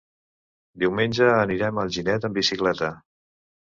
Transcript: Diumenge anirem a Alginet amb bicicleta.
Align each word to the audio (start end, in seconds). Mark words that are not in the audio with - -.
Diumenge 0.85 1.29
anirem 1.35 1.79
a 1.83 1.87
Alginet 1.87 2.29
amb 2.31 2.43
bicicleta. 2.43 2.95